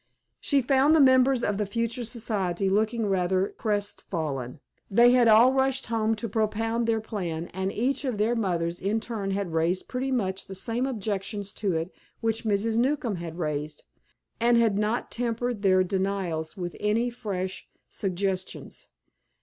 She 0.39 0.63
found 0.63 0.95
the 0.95 0.99
members 0.99 1.43
of 1.43 1.59
the 1.59 1.65
future 1.67 2.03
society 2.03 2.71
looking 2.71 3.05
rather 3.05 3.49
crestfallen. 3.59 4.59
They 4.89 5.11
had 5.11 5.27
all 5.27 5.53
rushed 5.53 5.85
home 5.85 6.15
to 6.15 6.27
propound 6.27 6.87
their 6.87 6.99
plan, 6.99 7.49
and 7.53 7.71
each 7.71 8.03
of 8.03 8.17
their 8.17 8.33
mothers 8.35 8.81
in 8.81 8.99
turn 8.99 9.29
had 9.29 9.53
raised 9.53 9.87
pretty 9.87 10.09
much 10.09 10.47
the 10.47 10.55
same 10.55 10.87
objections 10.87 11.53
to 11.53 11.75
it 11.75 11.93
which 12.19 12.45
Mrs. 12.45 12.79
Newcombe 12.79 13.17
had 13.17 13.37
raised, 13.37 13.83
and 14.39 14.57
had 14.57 14.75
not 14.75 15.11
tempered 15.11 15.61
their 15.61 15.83
denials 15.83 16.57
with 16.57 16.75
any 16.79 17.11
fresh 17.11 17.69
suggestions. 17.87 18.87